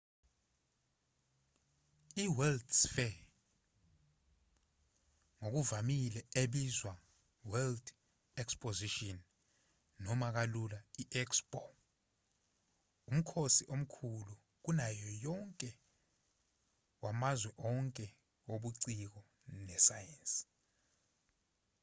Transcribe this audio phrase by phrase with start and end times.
[2.23, 3.15] iworld's fair
[5.39, 6.93] ngokuvamile ebizwa
[7.51, 7.85] world
[8.41, 9.19] exposition
[10.03, 11.61] noma kalula i-expo
[13.11, 14.33] umkhosi omkhulu
[14.63, 15.69] kunayo yonke
[17.03, 18.05] wamazwe onke
[18.49, 19.19] wobuciko
[19.65, 20.43] nesayensi